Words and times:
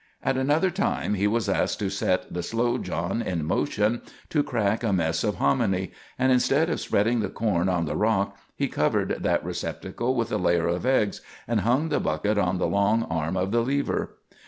At 0.23 0.35
another 0.35 0.71
time 0.71 1.13
he 1.13 1.27
was 1.27 1.47
asked 1.47 1.77
to 1.77 1.91
set 1.91 2.33
the 2.33 2.41
Slow 2.41 2.79
John 2.79 3.21
in 3.21 3.45
motion 3.45 4.01
to 4.31 4.41
crack 4.41 4.83
a 4.83 4.91
mess 4.91 5.23
of 5.23 5.35
hominy, 5.35 5.91
and 6.17 6.31
instead 6.31 6.71
of 6.71 6.79
spreading 6.79 7.19
the 7.19 7.29
corn 7.29 7.69
on 7.69 7.85
the 7.85 7.95
rock 7.95 8.35
he 8.55 8.67
covered 8.67 9.17
that 9.19 9.45
receptacle 9.45 10.15
with 10.15 10.31
a 10.31 10.37
layer 10.37 10.67
of 10.67 10.87
eggs, 10.87 11.21
and 11.47 11.59
hung 11.59 11.89
the 11.89 11.99
bucket 11.99 12.39
on 12.39 12.57
the 12.57 12.65
long 12.65 13.03
arm 13.11 13.37
of 13.37 13.51
the 13.51 13.61
lever. 13.61 14.15